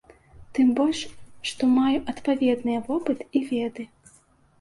[0.57, 1.01] Тым больш,
[1.49, 3.87] што маю адпаведныя вопыт і веды.